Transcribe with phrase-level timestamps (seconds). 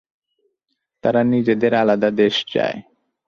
[1.03, 2.77] তারা নিজেদের আলাদা দেশ চায়।